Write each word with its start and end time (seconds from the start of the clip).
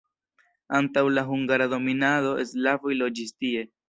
Antaŭ 0.77 1.03
la 1.17 1.23
hungara 1.27 1.67
dominado 1.73 2.31
slavoj 2.53 2.97
loĝis 3.03 3.35
tie. 3.43 3.63